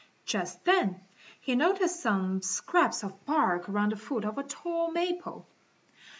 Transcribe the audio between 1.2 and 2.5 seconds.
he noticed some